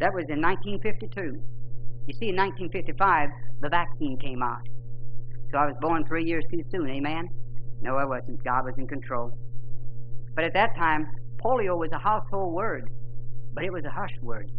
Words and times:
That 0.00 0.14
was 0.14 0.24
in 0.28 0.40
1952. 0.40 1.40
You 2.06 2.14
see, 2.14 2.30
in 2.30 2.36
1955, 2.36 3.30
the 3.60 3.68
vaccine 3.68 4.18
came 4.18 4.42
out. 4.42 4.66
So 5.50 5.58
I 5.58 5.66
was 5.66 5.76
born 5.80 6.04
three 6.06 6.24
years 6.24 6.44
too 6.50 6.62
soon, 6.70 6.88
amen? 6.90 7.28
No, 7.80 7.96
I 7.96 8.04
wasn't. 8.04 8.42
God 8.44 8.64
was 8.64 8.74
in 8.76 8.86
control. 8.86 9.32
But 10.34 10.44
at 10.44 10.54
that 10.54 10.76
time, 10.76 11.06
polio 11.42 11.76
was 11.76 11.90
a 11.92 11.98
household 11.98 12.54
word, 12.54 12.90
but 13.54 13.64
it 13.64 13.72
was 13.72 13.84
a 13.84 13.90
hush 13.90 14.14
word. 14.22 14.50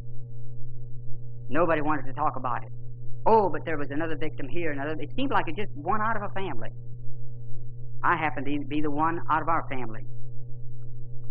Nobody 1.50 1.82
wanted 1.82 2.06
to 2.06 2.14
talk 2.14 2.36
about 2.36 2.64
it. 2.64 2.70
Oh, 3.26 3.50
but 3.50 3.66
there 3.66 3.78
was 3.78 3.90
another 3.92 4.16
victim 4.16 4.48
here, 4.48 4.72
another. 4.72 4.96
It 5.00 5.12
seemed 5.16 5.32
like 5.32 5.48
it 5.48 5.56
just 5.56 5.72
one 5.76 6.02
out 6.02 6.16
of 6.16 6.24
a 6.24 6.30
family. 6.30 6.70
I 8.04 8.16
happened 8.16 8.46
to 8.46 8.66
be 8.66 8.82
the 8.82 8.92
one 8.92 9.20
out 9.30 9.42
of 9.42 9.50
our 9.50 9.68
family. 9.70 10.06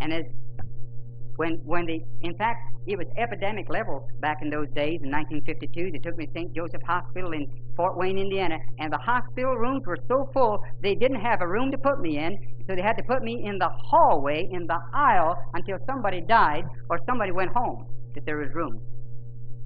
And 0.01 0.13
as 0.13 0.25
when 1.39 1.55
when 1.65 1.87
the 1.87 2.03
in 2.23 2.35
fact 2.35 2.59
it 2.87 2.99
was 2.99 3.07
epidemic 3.17 3.69
level 3.69 4.09
back 4.21 4.39
in 4.43 4.51
those 4.51 4.69
days 4.75 5.01
in 5.03 5.11
1952. 5.11 5.93
They 5.93 5.99
took 5.99 6.17
me 6.17 6.27
to 6.27 6.33
St. 6.33 6.55
Joseph 6.55 6.83
Hospital 6.83 7.33
in 7.33 7.47
Fort 7.77 7.97
Wayne, 7.97 8.19
Indiana, 8.19 8.59
and 8.79 8.91
the 8.91 8.99
hospital 8.99 9.57
rooms 9.57 9.87
were 9.87 9.99
so 10.09 10.29
full 10.33 10.65
they 10.83 10.95
didn't 10.95 11.21
have 11.21 11.43
a 11.43 11.47
room 11.47 11.71
to 11.71 11.79
put 11.79 12.01
me 12.01 12.19
in, 12.19 12.39
so 12.67 12.75
they 12.75 12.83
had 12.83 12.97
to 12.97 13.05
put 13.05 13.23
me 13.23 13.45
in 13.45 13.59
the 13.59 13.69
hallway 13.69 14.49
in 14.51 14.67
the 14.67 14.79
aisle 14.95 15.37
until 15.55 15.77
somebody 15.87 16.23
died 16.23 16.65
or 16.89 16.99
somebody 17.07 17.31
went 17.31 17.53
home 17.53 17.87
that 18.15 18.25
there 18.25 18.39
was 18.39 18.49
room. 18.55 18.81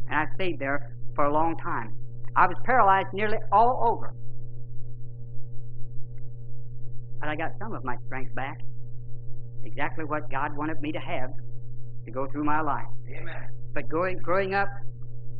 And 0.08 0.18
I 0.18 0.26
stayed 0.34 0.58
there 0.58 0.96
for 1.14 1.24
a 1.24 1.32
long 1.32 1.56
time. 1.58 1.96
I 2.34 2.46
was 2.48 2.56
paralyzed 2.64 3.14
nearly 3.14 3.38
all 3.52 3.88
over. 3.88 4.14
But 7.20 7.28
I 7.28 7.36
got 7.36 7.52
some 7.60 7.72
of 7.72 7.84
my 7.84 7.96
strength 8.06 8.34
back. 8.34 8.58
Exactly 9.64 10.04
what 10.04 10.28
God 10.28 10.56
wanted 10.56 10.80
me 10.80 10.90
to 10.90 10.98
have 10.98 11.30
to 12.05 12.11
go 12.11 12.27
through 12.27 12.45
my 12.45 12.61
life. 12.61 12.86
Amen. 13.08 13.48
But 13.75 13.89
growing, 13.89 14.19
growing 14.19 14.55
up 14.55 14.69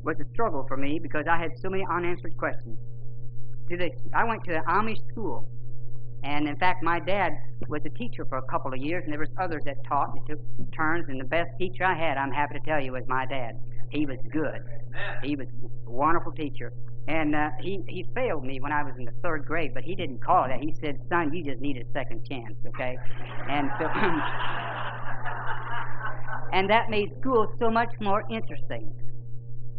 was 0.03 0.17
a 0.21 0.29
struggle 0.33 0.65
for 0.67 0.77
me 0.77 0.99
because 0.99 1.27
I 1.31 1.39
had 1.39 1.51
so 1.61 1.69
many 1.69 1.85
unanswered 1.91 2.37
questions. 2.37 2.79
To 3.71 3.77
the, 3.77 3.91
I 4.15 4.25
went 4.25 4.43
to 4.45 4.53
the 4.53 4.63
Amish 4.69 4.99
school, 5.11 5.49
and 6.25 6.49
in 6.49 6.57
fact, 6.57 6.83
my 6.83 7.01
dad 7.01 7.33
was 7.69 7.83
a 7.85 7.91
teacher 7.91 8.25
for 8.27 8.39
a 8.39 8.43
couple 8.43 8.73
of 8.73 8.79
years, 8.79 9.03
and 9.05 9.13
there 9.13 9.21
was 9.21 9.31
others 9.41 9.63
that 9.65 9.77
taught 9.89 10.15
and 10.15 10.27
took 10.27 10.41
turns. 10.77 11.09
And 11.09 11.21
the 11.21 11.25
best 11.25 11.51
teacher 11.59 11.85
I 11.85 11.95
had, 11.95 12.17
I'm 12.17 12.33
happy 12.33 12.59
to 12.59 12.65
tell 12.65 12.81
you, 12.81 12.93
was 12.93 13.05
my 13.07 13.27
dad. 13.27 13.59
He 13.91 14.07
was 14.07 14.19
good. 14.33 14.61
He 15.23 15.37
was 15.37 15.47
a 15.87 15.91
wonderful 15.91 16.33
teacher. 16.33 16.73
And 17.09 17.35
uh, 17.35 17.51
he, 17.61 17.81
he 17.89 18.07
failed 18.15 18.45
me 18.45 18.61
when 18.61 18.73
I 18.73 18.85
was 18.85 18.95
in 18.99 19.05
the 19.05 19.13
third 19.23 19.45
grade, 19.45 19.75
but 19.75 19.83
he 19.83 19.97
didn't 19.97 20.23
call 20.25 20.47
that. 20.49 20.61
He 20.61 20.75
said, 20.81 20.99
Son, 21.09 21.33
you 21.33 21.45
just 21.45 21.61
need 21.61 21.77
a 21.77 21.93
second 21.93 22.27
chance, 22.29 22.55
okay? 22.69 22.97
And 23.49 23.71
so. 23.79 23.89
and 26.53 26.69
that 26.71 26.91
made 26.91 27.11
school 27.21 27.47
so 27.59 27.71
much 27.71 27.91
more 28.01 28.23
interesting. 28.31 28.93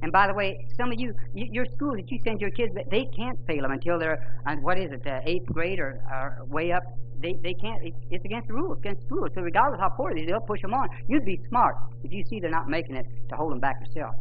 And 0.02 0.12
by 0.12 0.28
the 0.28 0.34
way, 0.34 0.58
some 0.76 0.92
of 0.92 1.00
you, 1.00 1.14
your 1.34 1.66
school 1.76 1.96
that 1.96 2.12
you 2.12 2.20
send 2.26 2.42
your 2.42 2.50
kids, 2.50 2.74
they 2.92 3.06
can't 3.16 3.40
fail 3.48 3.62
them 3.62 3.72
until 3.72 3.98
they're, 3.98 4.20
uh, 4.46 4.56
what 4.58 4.78
is 4.78 4.92
it, 4.92 5.02
eighth 5.26 5.46
grade 5.46 5.80
or, 5.80 6.02
or 6.12 6.46
way 6.48 6.74
up. 6.74 6.84
They, 7.22 7.38
they 7.42 7.54
can't, 7.54 7.80
it's 8.12 8.26
against 8.26 8.50
the 8.50 8.54
rules, 8.54 8.80
against 8.80 9.08
the 9.08 9.16
rules. 9.16 9.30
So 9.34 9.42
regardless 9.42 9.80
how 9.80 9.90
poor 9.90 10.14
they 10.14 10.24
are, 10.24 10.26
they'll 10.26 10.42
push 10.42 10.62
them 10.62 10.74
on. 10.74 10.90
You'd 11.08 11.24
be 11.24 11.40
smart 11.48 11.76
if 12.04 12.12
you 12.12 12.22
see 12.26 12.42
they're 12.42 12.50
not 12.52 12.68
making 12.68 12.98
it 12.98 13.06
to 13.30 13.36
hold 13.38 13.54
them 13.54 13.62
back 13.62 13.78
yourself. 13.80 14.14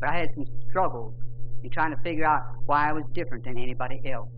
But 0.00 0.08
I 0.08 0.18
had 0.20 0.28
some 0.34 0.46
struggles 0.70 1.12
in 1.62 1.70
trying 1.70 1.94
to 1.94 2.00
figure 2.02 2.24
out 2.24 2.40
why 2.64 2.88
I 2.88 2.92
was 2.94 3.04
different 3.12 3.44
than 3.44 3.58
anybody 3.58 4.00
else. 4.10 4.30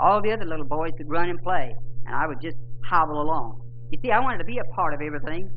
All 0.00 0.20
the 0.20 0.32
other 0.32 0.44
little 0.44 0.64
boys 0.64 0.90
could 0.96 1.08
run 1.08 1.28
and 1.28 1.40
play, 1.40 1.72
and 2.06 2.16
I 2.16 2.26
would 2.26 2.40
just 2.42 2.56
hobble 2.84 3.22
along. 3.22 3.61
You 3.92 3.98
see, 4.00 4.10
I 4.10 4.20
wanted 4.20 4.38
to 4.38 4.44
be 4.44 4.56
a 4.56 4.64
part 4.74 4.94
of 4.94 5.02
everything, 5.02 5.50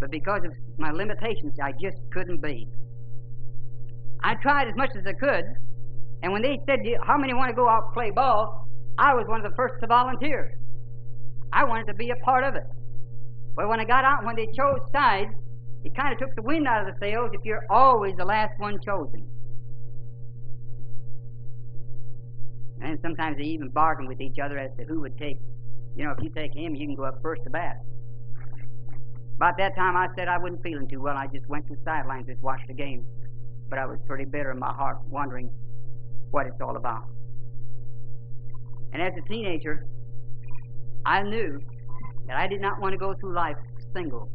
but 0.00 0.10
because 0.10 0.42
of 0.44 0.52
my 0.76 0.90
limitations, 0.90 1.54
I 1.62 1.70
just 1.80 1.98
couldn't 2.10 2.42
be. 2.42 2.66
I 4.24 4.34
tried 4.42 4.66
as 4.66 4.74
much 4.74 4.90
as 4.98 5.06
I 5.06 5.12
could, 5.12 5.44
and 6.24 6.32
when 6.32 6.42
they 6.42 6.58
said, 6.66 6.80
How 7.06 7.16
many 7.16 7.32
want 7.32 7.50
to 7.50 7.54
go 7.54 7.68
out 7.68 7.84
and 7.84 7.94
play 7.94 8.10
ball? 8.10 8.66
I 8.98 9.14
was 9.14 9.26
one 9.28 9.44
of 9.44 9.48
the 9.48 9.54
first 9.54 9.74
to 9.82 9.86
volunteer. 9.86 10.58
I 11.52 11.62
wanted 11.62 11.86
to 11.86 11.94
be 11.94 12.10
a 12.10 12.16
part 12.24 12.42
of 12.42 12.56
it. 12.56 12.64
But 13.54 13.68
when 13.68 13.78
I 13.78 13.84
got 13.84 14.04
out, 14.04 14.24
when 14.24 14.34
they 14.34 14.46
chose 14.46 14.80
sides, 14.92 15.30
it 15.84 15.94
kind 15.94 16.12
of 16.12 16.18
took 16.18 16.34
the 16.34 16.42
wind 16.42 16.66
out 16.66 16.88
of 16.88 16.92
the 16.92 16.98
sails 16.98 17.30
if 17.34 17.44
you're 17.44 17.66
always 17.70 18.16
the 18.16 18.24
last 18.24 18.58
one 18.58 18.78
chosen. 18.84 19.30
And 22.82 22.98
sometimes 23.00 23.36
they 23.36 23.44
even 23.44 23.68
bargain 23.68 24.08
with 24.08 24.20
each 24.20 24.38
other 24.42 24.58
as 24.58 24.70
to 24.76 24.84
who 24.84 25.00
would 25.02 25.16
take, 25.18 25.38
you 25.96 26.04
know, 26.04 26.12
if 26.16 26.22
you 26.22 26.30
take 26.30 26.54
him, 26.54 26.74
you 26.74 26.86
can 26.86 26.94
go 26.94 27.04
up 27.04 27.20
first 27.22 27.42
to 27.44 27.50
bat. 27.50 27.76
About 29.36 29.56
that 29.58 29.74
time, 29.76 29.96
I 29.96 30.08
said 30.16 30.28
I 30.28 30.38
wasn't 30.38 30.62
feeling 30.62 30.88
too 30.88 31.00
well. 31.00 31.16
I 31.16 31.26
just 31.26 31.46
went 31.48 31.66
to 31.68 31.74
the 31.74 31.80
sidelines, 31.84 32.26
just 32.26 32.42
watched 32.42 32.68
the 32.68 32.74
game. 32.74 33.04
But 33.68 33.78
I 33.78 33.86
was 33.86 33.98
pretty 34.06 34.24
bitter 34.24 34.50
in 34.50 34.58
my 34.58 34.72
heart, 34.72 34.98
wondering 35.08 35.50
what 36.30 36.46
it's 36.46 36.60
all 36.60 36.76
about. 36.76 37.04
And 38.92 39.02
as 39.02 39.12
a 39.18 39.28
teenager, 39.28 39.86
I 41.04 41.22
knew 41.22 41.60
that 42.26 42.36
I 42.36 42.46
did 42.46 42.60
not 42.60 42.80
want 42.80 42.92
to 42.92 42.98
go 42.98 43.14
through 43.14 43.34
life 43.34 43.56
single. 43.94 44.30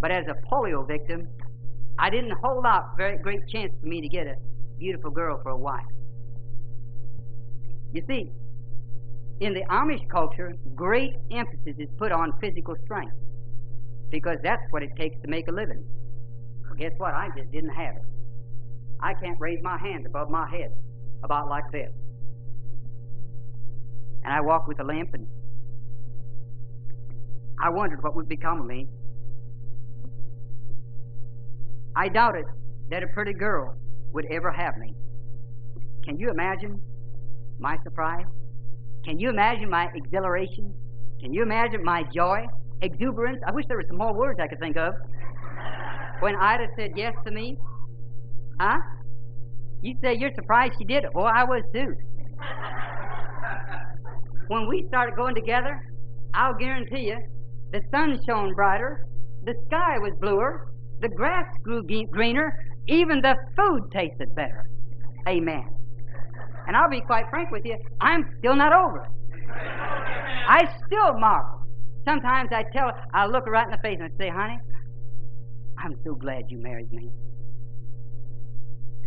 But 0.00 0.10
as 0.10 0.24
a 0.28 0.34
polio 0.48 0.86
victim, 0.86 1.28
I 1.98 2.10
didn't 2.10 2.32
hold 2.42 2.66
out 2.66 2.96
very 2.96 3.16
great 3.18 3.48
chance 3.48 3.72
for 3.80 3.86
me 3.86 4.00
to 4.02 4.08
get 4.08 4.26
a 4.26 4.34
beautiful 4.78 5.10
girl 5.10 5.40
for 5.42 5.50
a 5.50 5.56
wife. 5.56 5.84
You 7.92 8.02
see, 8.06 8.30
in 9.40 9.52
the 9.52 9.62
Amish 9.70 10.08
culture, 10.08 10.54
great 10.74 11.14
emphasis 11.30 11.74
is 11.78 11.88
put 11.98 12.10
on 12.10 12.32
physical 12.40 12.74
strength 12.84 13.14
because 14.10 14.38
that's 14.42 14.62
what 14.70 14.82
it 14.82 14.90
takes 14.96 15.20
to 15.22 15.28
make 15.28 15.48
a 15.48 15.52
living. 15.52 15.84
Well, 16.62 16.74
guess 16.78 16.92
what? 16.96 17.12
I 17.12 17.28
just 17.36 17.50
didn't 17.52 17.74
have 17.74 17.96
it. 17.96 18.02
I 19.00 19.12
can't 19.14 19.38
raise 19.38 19.58
my 19.62 19.78
hand 19.78 20.06
above 20.06 20.30
my 20.30 20.48
head 20.48 20.72
about 21.22 21.48
like 21.48 21.70
this. 21.70 21.90
And 24.24 24.32
I 24.32 24.40
walk 24.40 24.66
with 24.66 24.80
a 24.80 24.84
limp, 24.84 25.12
and 25.12 25.26
I 27.62 27.68
wondered 27.68 28.02
what 28.02 28.16
would 28.16 28.28
become 28.28 28.60
of 28.60 28.66
me. 28.66 28.86
I 31.94 32.08
doubted 32.08 32.46
that 32.90 33.02
a 33.02 33.06
pretty 33.08 33.34
girl 33.34 33.76
would 34.12 34.24
ever 34.30 34.50
have 34.50 34.76
me. 34.78 34.94
Can 36.04 36.18
you 36.18 36.30
imagine 36.30 36.80
my 37.58 37.76
surprise? 37.84 38.24
Can 39.06 39.18
you 39.18 39.30
imagine 39.30 39.70
my 39.70 39.88
exhilaration? 39.94 40.74
Can 41.20 41.32
you 41.32 41.42
imagine 41.42 41.82
my 41.82 42.02
joy? 42.14 42.44
exuberance. 42.82 43.40
I 43.46 43.52
wish 43.52 43.64
there 43.68 43.76
were 43.76 43.84
some 43.88 43.98
more 43.98 44.14
words 44.14 44.38
I 44.40 44.48
could 44.48 44.58
think 44.58 44.76
of. 44.76 44.94
When 46.20 46.34
Ida 46.36 46.66
said 46.76 46.90
yes 46.96 47.14
to 47.24 47.30
me, 47.30 47.56
huh? 48.60 48.78
You 49.82 49.94
say 50.02 50.16
you're 50.18 50.34
surprised 50.34 50.74
she 50.78 50.84
did 50.84 51.04
it. 51.04 51.10
Well, 51.14 51.26
I 51.26 51.44
was 51.44 51.62
too. 51.72 51.94
when 54.48 54.68
we 54.68 54.84
started 54.88 55.16
going 55.16 55.34
together, 55.34 55.80
I'll 56.34 56.54
guarantee 56.54 57.08
you, 57.08 57.18
the 57.72 57.80
sun 57.90 58.18
shone 58.26 58.54
brighter, 58.54 59.06
the 59.44 59.54
sky 59.66 59.98
was 59.98 60.12
bluer, 60.20 60.72
the 61.00 61.08
grass 61.08 61.46
grew 61.62 61.82
greener, 62.10 62.52
even 62.88 63.20
the 63.20 63.36
food 63.56 63.90
tasted 63.92 64.34
better. 64.34 64.68
Amen. 65.28 65.75
And 66.66 66.76
I'll 66.76 66.90
be 66.90 67.00
quite 67.00 67.24
frank 67.30 67.50
with 67.50 67.64
you, 67.64 67.76
I'm 68.00 68.24
still 68.38 68.56
not 68.56 68.72
over 68.72 69.04
it. 69.04 69.10
I 70.48 70.64
still 70.86 71.18
marvel 71.18 71.56
Sometimes 72.06 72.50
I 72.52 72.62
tell 72.72 72.86
her, 72.86 73.04
I 73.12 73.26
look 73.26 73.46
her 73.46 73.50
right 73.50 73.66
in 73.66 73.72
the 73.72 73.78
face 73.78 73.98
and 74.00 74.10
I 74.12 74.16
say, 74.16 74.30
honey, 74.30 74.58
I'm 75.76 75.94
so 76.04 76.14
glad 76.14 76.44
you 76.48 76.58
married 76.62 76.92
me. 76.92 77.10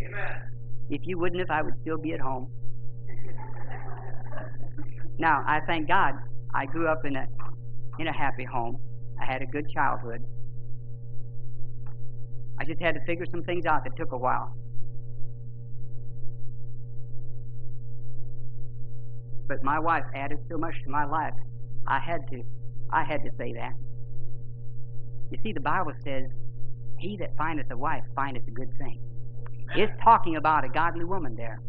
Amen. 0.06 0.41
If 0.89 1.01
you 1.06 1.17
wouldn't, 1.17 1.41
if 1.41 1.50
I 1.50 1.61
would 1.61 1.75
still 1.81 1.97
be 1.97 2.11
at 2.11 2.19
home. 2.19 2.51
Now, 5.17 5.44
I 5.47 5.59
thank 5.65 5.88
God 5.88 6.13
I 6.53 6.65
grew 6.65 6.89
up 6.89 7.05
in 7.05 7.15
a, 7.15 7.25
in 8.00 8.07
a 8.07 8.13
happy 8.13 8.44
home. 8.44 8.77
I 9.21 9.31
had 9.31 9.41
a 9.41 9.45
good 9.45 9.65
childhood. 9.73 10.21
I 12.59 12.65
just 12.65 12.81
had 12.81 12.95
to 12.95 13.01
figure 13.05 13.25
some 13.31 13.44
things 13.44 13.65
out 13.65 13.85
that 13.85 13.95
took 13.95 14.12
a 14.12 14.17
while. 14.17 14.53
But 19.50 19.63
my 19.63 19.80
wife 19.80 20.06
added 20.16 20.38
so 20.50 20.57
much 20.57 20.75
to 20.86 20.90
my 20.90 21.04
life. 21.04 21.34
I 21.88 22.00
had 22.00 22.22
to 22.31 22.44
I 22.92 23.04
had 23.04 23.24
to 23.24 23.31
say 23.38 23.51
that. 23.54 23.74
You 25.31 25.38
see, 25.44 25.54
the 25.54 25.60
Bible 25.60 25.92
says, 26.04 26.24
He 27.00 27.18
that 27.18 27.36
findeth 27.38 27.69
a 27.72 27.78
wife 27.78 28.04
findeth 28.16 28.48
a 28.48 28.51
good 28.51 28.69
thing. 28.78 29.00
It's 29.75 29.92
talking 30.04 30.38
about 30.38 30.63
a 30.63 30.69
godly 30.69 31.06
woman 31.06 31.36
there. 31.36 31.60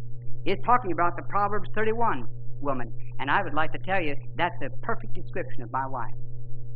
It's 0.44 0.62
talking 0.64 0.92
about 0.92 1.16
the 1.16 1.22
Proverbs 1.22 1.68
31 1.74 2.26
woman. 2.60 2.92
And 3.18 3.30
I 3.30 3.42
would 3.42 3.52
like 3.52 3.72
to 3.72 3.78
tell 3.78 4.00
you 4.00 4.14
that's 4.36 4.56
a 4.62 4.70
perfect 4.82 5.14
description 5.14 5.62
of 5.62 5.70
my 5.72 5.86
wife. 5.86 6.14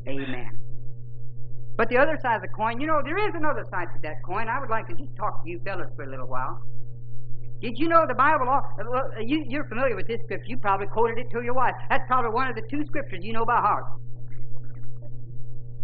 Amen. 0.07 0.51
But 1.77 1.89
the 1.89 1.97
other 1.97 2.19
side 2.23 2.37
of 2.37 2.43
the 2.43 2.49
coin, 2.49 2.81
you 2.81 2.87
know, 2.87 3.01
there 3.03 3.17
is 3.17 3.35
another 3.35 3.65
side 3.71 3.89
to 3.95 4.01
that 4.03 4.17
coin. 4.25 4.49
I 4.49 4.61
would 4.61 4.71
like 4.71 4.87
to 4.89 4.95
just 4.95 5.17
talk 5.17 5.43
to 5.43 5.51
you 5.51 5.61
fellas 5.65 5.89
for 5.97 6.05
a 6.05 6.11
little 6.11 6.29
while. 6.29 6.61
Did 7.61 7.79
you 7.79 7.89
know 7.89 8.05
the 8.07 8.15
Bible? 8.15 8.49
Uh, 8.49 9.21
you, 9.21 9.45
you're 9.49 9.65
familiar 9.69 9.97
with 9.97 10.07
this 10.07 10.21
scripture. 10.25 10.47
You 10.47 10.59
probably 10.59 10.87
quoted 10.87 11.19
it 11.19 11.31
to 11.33 11.43
your 11.43 11.55
wife. 11.55 11.75
That's 11.89 12.05
probably 12.07 12.31
one 12.31 12.49
of 12.49 12.57
the 12.57 12.63
two 12.71 12.85
scriptures 12.87 13.21
you 13.23 13.33
know 13.33 13.45
by 13.45 13.57
heart. 13.57 13.85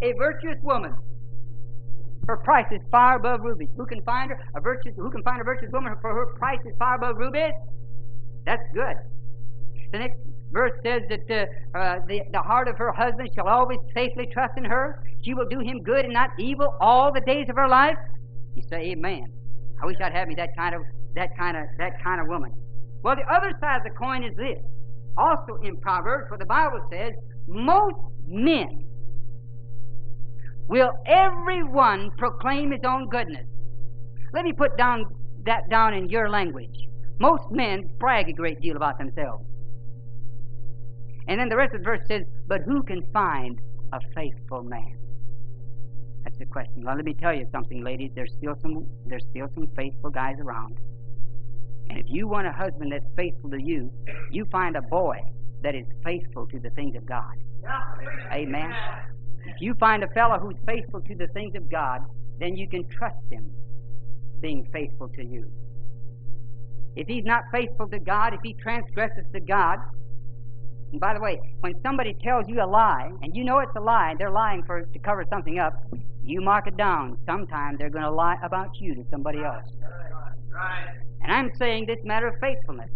A 0.02 0.12
virtuous 0.18 0.58
woman. 0.62 0.94
Her 2.26 2.36
price 2.36 2.66
is 2.70 2.80
far 2.90 3.16
above 3.16 3.40
rubies. 3.40 3.68
Who 3.76 3.86
can 3.86 4.02
find 4.02 4.30
her? 4.30 4.38
A 4.54 4.60
virtuous. 4.60 4.94
Who 4.96 5.10
can 5.10 5.22
find 5.22 5.40
a 5.40 5.44
virtuous 5.44 5.72
woman? 5.72 5.94
For 6.00 6.14
her 6.14 6.26
price 6.38 6.60
is 6.64 6.74
far 6.78 6.96
above 6.96 7.16
rubies. 7.16 7.52
That's 8.44 8.62
good. 8.74 8.96
The 9.92 9.98
next 9.98 10.18
verse 10.52 10.72
says 10.84 11.02
that 11.08 11.48
uh, 11.74 11.78
uh, 11.78 11.98
the, 12.06 12.20
the 12.32 12.40
heart 12.40 12.68
of 12.68 12.76
her 12.78 12.92
husband 12.92 13.30
shall 13.34 13.48
always 13.48 13.78
safely 13.94 14.28
trust 14.32 14.52
in 14.56 14.64
her. 14.64 15.02
She 15.22 15.34
will 15.34 15.48
do 15.48 15.60
him 15.60 15.82
good 15.82 16.04
and 16.04 16.14
not 16.14 16.30
evil 16.38 16.74
all 16.80 17.12
the 17.12 17.20
days 17.20 17.46
of 17.48 17.56
her 17.56 17.68
life. 17.68 17.96
You 18.54 18.62
say, 18.68 18.90
Amen. 18.92 19.24
I 19.82 19.86
wish 19.86 19.96
I'd 20.02 20.12
have 20.12 20.28
me 20.28 20.34
that 20.36 20.50
kind 20.56 20.74
of 20.74 20.82
that 21.14 21.36
kind 21.36 21.56
of 21.56 21.64
that 21.78 22.02
kind 22.02 22.20
of 22.20 22.28
woman. 22.28 22.52
Well, 23.02 23.16
the 23.16 23.32
other 23.32 23.52
side 23.60 23.78
of 23.78 23.84
the 23.84 23.90
coin 23.98 24.24
is 24.24 24.36
this. 24.36 24.58
Also 25.16 25.56
in 25.62 25.76
Proverbs, 25.80 26.30
where 26.30 26.38
the 26.38 26.46
Bible 26.46 26.80
says, 26.90 27.12
most 27.48 27.96
men 28.26 28.84
will 30.68 30.92
everyone 31.06 32.10
proclaim 32.16 32.70
his 32.70 32.80
own 32.86 33.08
goodness. 33.08 33.46
Let 34.32 34.44
me 34.44 34.52
put 34.52 34.76
down 34.76 35.04
that 35.44 35.68
down 35.68 35.94
in 35.94 36.08
your 36.08 36.28
language. 36.28 36.76
Most 37.18 37.50
men 37.50 37.90
brag 37.98 38.28
a 38.28 38.32
great 38.32 38.60
deal 38.60 38.76
about 38.76 38.98
themselves. 38.98 39.44
And 41.26 41.40
then 41.40 41.48
the 41.48 41.56
rest 41.56 41.74
of 41.74 41.80
the 41.80 41.84
verse 41.84 42.00
says, 42.08 42.22
But 42.46 42.62
who 42.62 42.82
can 42.82 43.02
find 43.12 43.58
a 43.92 43.98
faithful 44.14 44.62
man? 44.62 44.96
That's 46.24 46.38
the 46.38 46.46
question. 46.46 46.84
Well, 46.84 46.96
let 46.96 47.04
me 47.04 47.14
tell 47.14 47.34
you 47.34 47.46
something, 47.50 47.82
ladies. 47.82 48.10
There's 48.14 48.32
still 48.38 48.54
some 48.62 48.86
there's 49.06 49.24
still 49.30 49.48
some 49.54 49.66
faithful 49.76 50.10
guys 50.10 50.36
around. 50.40 50.78
And 51.90 51.98
if 51.98 52.06
you 52.08 52.28
want 52.28 52.46
a 52.46 52.52
husband 52.52 52.92
that's 52.92 53.04
faithful 53.16 53.50
to 53.50 53.60
you, 53.60 53.90
you 54.30 54.44
find 54.52 54.76
a 54.76 54.82
boy 54.82 55.18
that 55.62 55.74
is 55.74 55.84
faithful 56.04 56.46
to 56.46 56.60
the 56.60 56.70
things 56.70 56.94
of 56.94 57.04
God. 57.04 57.34
Amen. 58.32 58.72
If 59.44 59.60
you 59.60 59.74
find 59.74 60.04
a 60.04 60.08
fellow 60.08 60.38
who's 60.38 60.56
faithful 60.64 61.00
to 61.00 61.14
the 61.16 61.26
things 61.34 61.56
of 61.56 61.68
God, 61.68 62.02
then 62.38 62.56
you 62.56 62.68
can 62.68 62.88
trust 62.88 63.18
him 63.28 63.50
being 64.40 64.68
faithful 64.72 65.08
to 65.08 65.24
you. 65.24 65.50
If 66.94 67.08
he's 67.08 67.24
not 67.24 67.42
faithful 67.52 67.88
to 67.88 67.98
God, 67.98 68.34
if 68.34 68.40
he 68.44 68.54
transgresses 68.54 69.24
to 69.34 69.40
God, 69.40 69.78
and 70.92 71.00
by 71.00 71.14
the 71.14 71.20
way, 71.20 71.40
when 71.58 71.74
somebody 71.82 72.14
tells 72.22 72.44
you 72.48 72.62
a 72.62 72.66
lie, 72.66 73.10
and 73.22 73.34
you 73.34 73.42
know 73.42 73.58
it's 73.58 73.74
a 73.76 73.80
lie, 73.80 74.10
and 74.10 74.18
they're 74.20 74.30
lying 74.30 74.62
for 74.64 74.82
to 74.82 74.98
cover 75.00 75.24
something 75.28 75.58
up, 75.58 75.74
you 76.22 76.40
mark 76.40 76.68
it 76.68 76.76
down. 76.76 77.18
Sometime 77.26 77.76
they're 77.78 77.90
going 77.90 78.04
to 78.04 78.10
lie 78.10 78.36
about 78.44 78.70
you 78.80 78.94
to 78.94 79.04
somebody 79.10 79.38
else. 79.38 79.66
Right. 80.52 81.09
And 81.22 81.32
I'm 81.32 81.50
saying 81.58 81.86
this 81.86 81.98
matter 82.04 82.28
of 82.28 82.34
faithfulness. 82.40 82.90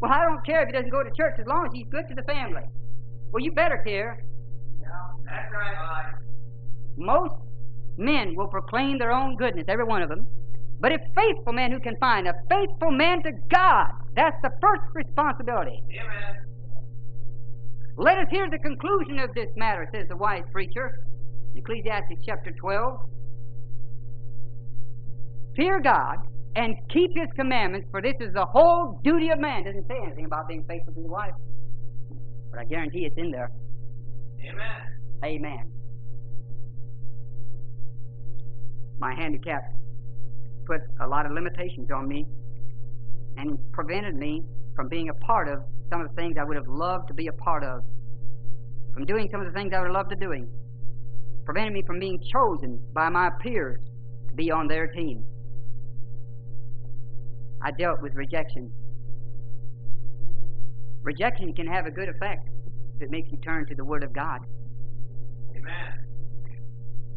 Well, 0.00 0.12
I 0.12 0.22
don't 0.22 0.44
care 0.44 0.62
if 0.62 0.68
he 0.68 0.72
doesn't 0.72 0.90
go 0.90 1.02
to 1.02 1.10
church 1.16 1.34
as 1.38 1.46
long 1.46 1.66
as 1.66 1.72
he's 1.72 1.86
good 1.88 2.08
to 2.08 2.14
the 2.14 2.22
family. 2.24 2.62
Well, 3.32 3.42
you 3.42 3.52
better 3.52 3.78
care. 3.86 4.24
Yeah, 4.80 4.88
that's 5.24 5.52
right. 5.52 6.14
Most 6.96 7.34
men 7.96 8.34
will 8.36 8.48
proclaim 8.48 8.98
their 8.98 9.12
own 9.12 9.36
goodness, 9.36 9.64
every 9.68 9.84
one 9.84 10.02
of 10.02 10.08
them. 10.08 10.26
But 10.80 10.92
a 10.92 10.98
faithful 11.14 11.52
man 11.52 11.70
who 11.70 11.78
can 11.78 11.96
find 12.00 12.26
a 12.26 12.34
faithful 12.50 12.90
man 12.90 13.22
to 13.22 13.30
God, 13.48 13.92
that's 14.16 14.36
the 14.42 14.50
first 14.60 14.82
responsibility. 14.94 15.80
Amen. 15.90 16.36
Let 17.96 18.18
us 18.18 18.26
hear 18.30 18.50
the 18.50 18.58
conclusion 18.58 19.18
of 19.18 19.32
this 19.34 19.48
matter, 19.56 19.88
says 19.94 20.08
the 20.08 20.16
wise 20.16 20.42
preacher. 20.50 21.04
Ecclesiastes 21.54 22.24
chapter 22.26 22.50
12. 22.50 22.98
Fear 25.54 25.80
God 25.80 26.16
and 26.54 26.76
keep 26.92 27.10
his 27.16 27.28
commandments, 27.34 27.88
for 27.90 28.02
this 28.02 28.14
is 28.20 28.32
the 28.34 28.44
whole 28.44 29.00
duty 29.02 29.30
of 29.30 29.38
man. 29.38 29.64
Doesn't 29.64 29.86
say 29.88 29.96
anything 30.04 30.26
about 30.26 30.48
being 30.48 30.64
faithful 30.68 30.92
to 30.92 31.00
your 31.00 31.10
wife. 31.10 31.32
But 32.50 32.60
I 32.60 32.64
guarantee 32.64 33.06
it's 33.06 33.16
in 33.16 33.30
there. 33.30 33.50
Amen. 34.44 34.80
Amen. 35.24 35.72
My 38.98 39.14
handicap 39.14 39.62
put 40.66 40.80
a 41.00 41.06
lot 41.06 41.26
of 41.26 41.32
limitations 41.32 41.90
on 41.90 42.06
me 42.06 42.26
and 43.36 43.58
prevented 43.72 44.14
me 44.14 44.42
from 44.76 44.88
being 44.88 45.08
a 45.08 45.14
part 45.14 45.48
of 45.48 45.60
some 45.90 46.00
of 46.00 46.08
the 46.08 46.14
things 46.14 46.36
I 46.38 46.44
would 46.44 46.56
have 46.56 46.68
loved 46.68 47.08
to 47.08 47.14
be 47.14 47.28
a 47.28 47.32
part 47.32 47.64
of, 47.64 47.82
from 48.92 49.04
doing 49.06 49.28
some 49.30 49.40
of 49.40 49.46
the 49.46 49.52
things 49.52 49.72
I 49.74 49.80
would 49.80 49.86
have 49.86 49.94
loved 49.94 50.10
to 50.10 50.16
doing, 50.16 50.48
prevented 51.44 51.72
me 51.72 51.82
from 51.86 51.98
being 51.98 52.20
chosen 52.32 52.80
by 52.94 53.08
my 53.08 53.30
peers 53.40 53.80
to 54.28 54.34
be 54.34 54.50
on 54.50 54.68
their 54.68 54.86
team. 54.86 55.24
I 57.64 57.70
dealt 57.70 58.02
with 58.02 58.14
rejection. 58.14 58.72
Rejection 61.02 61.52
can 61.54 61.66
have 61.66 61.86
a 61.86 61.90
good 61.90 62.08
effect 62.08 62.48
if 62.96 63.02
it 63.02 63.10
makes 63.10 63.30
you 63.30 63.38
turn 63.38 63.66
to 63.66 63.74
the 63.74 63.84
Word 63.84 64.02
of 64.02 64.12
God. 64.12 64.40
Amen. 65.56 66.06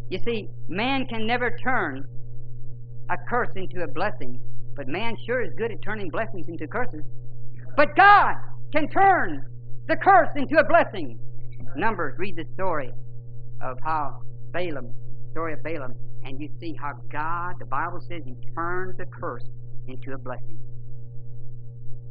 You 0.10 0.20
see, 0.24 0.50
man 0.68 1.08
can 1.08 1.26
never 1.26 1.58
turn 1.64 2.06
a 3.10 3.18
curse 3.30 3.50
into 3.56 3.84
a 3.84 3.88
blessing, 3.88 4.40
but 4.76 4.88
man 4.88 5.16
sure 5.26 5.42
is 5.42 5.52
good 5.58 5.72
at 5.72 5.82
turning 5.82 6.10
blessings 6.10 6.48
into 6.48 6.68
curses. 6.68 7.04
But 7.76 7.96
God 7.96 8.36
can 8.72 8.88
turn 8.90 9.46
the 9.88 9.96
curse 9.96 10.30
into 10.36 10.58
a 10.58 10.64
blessing. 10.64 11.20
Numbers, 11.76 12.18
read 12.18 12.36
the 12.36 12.46
story 12.54 12.92
of 13.62 13.78
how 13.84 14.22
Balaam, 14.52 14.94
story 15.32 15.54
of 15.54 15.64
Balaam, 15.64 15.94
and 16.24 16.40
you 16.40 16.50
see 16.60 16.76
how 16.80 16.94
God, 17.12 17.56
the 17.60 17.66
Bible 17.66 18.00
says, 18.08 18.22
He 18.26 18.36
turned 18.56 18.98
the 18.98 19.06
curse 19.06 19.44
into 19.88 20.14
a 20.14 20.18
blessing. 20.18 20.58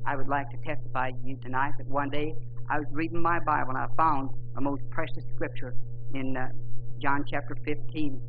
I 0.06 0.16
would 0.16 0.28
like 0.28 0.50
to 0.50 0.56
testify 0.58 1.10
to 1.10 1.16
you 1.24 1.36
tonight 1.42 1.72
that 1.78 1.86
one 1.86 2.10
day 2.10 2.34
I 2.68 2.78
was 2.78 2.88
reading 2.92 3.20
my 3.20 3.40
Bible 3.40 3.70
and 3.70 3.78
I 3.78 3.86
found 3.96 4.30
a 4.56 4.60
most 4.60 4.82
precious 4.90 5.24
scripture 5.34 5.74
in 6.14 6.36
uh, 6.36 6.48
John 7.00 7.24
chapter 7.28 7.56
15. 7.64 8.20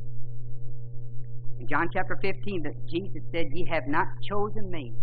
In 1.59 1.67
John 1.67 1.89
chapter 1.93 2.17
15, 2.21 2.63
that 2.63 2.73
Jesus 2.87 3.21
said, 3.31 3.47
Ye 3.53 3.65
have 3.69 3.87
not 3.87 4.07
chosen 4.27 4.69
me, 4.69 4.93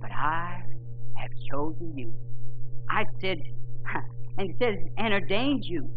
but 0.00 0.10
I 0.12 0.62
have 1.16 1.30
chosen 1.50 1.96
you. 1.96 2.14
I 2.88 3.04
said, 3.20 3.38
and 4.38 4.54
says, 4.60 4.76
and 4.98 5.14
ordained 5.14 5.64
you, 5.64 5.88